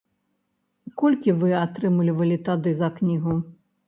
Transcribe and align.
Колькі 1.01 1.35
вы 1.43 1.51
атрымлівалі 1.65 2.37
тады 2.47 2.73
за 2.81 2.89
кнігу? 2.97 3.37